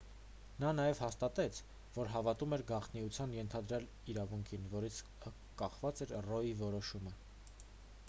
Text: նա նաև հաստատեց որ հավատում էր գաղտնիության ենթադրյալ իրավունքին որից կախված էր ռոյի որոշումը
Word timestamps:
նա 0.61 0.69
նաև 0.77 1.01
հաստատեց 1.03 1.59
որ 1.97 2.09
հավատում 2.13 2.57
էր 2.57 2.65
գաղտնիության 2.73 3.37
ենթադրյալ 3.39 3.87
իրավունքին 4.15 4.67
որից 4.75 5.01
կախված 5.63 6.07
էր 6.07 6.19
ռոյի 6.31 6.61
որոշումը 6.67 7.19